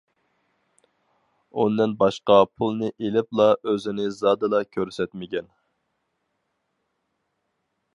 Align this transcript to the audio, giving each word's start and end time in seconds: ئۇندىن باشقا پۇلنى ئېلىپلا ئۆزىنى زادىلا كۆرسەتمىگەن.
ئۇندىن 1.63 1.93
باشقا 1.99 2.39
پۇلنى 2.61 2.91
ئېلىپلا 2.95 3.47
ئۆزىنى 3.61 4.09
زادىلا 4.23 4.63
كۆرسەتمىگەن. 4.77 5.57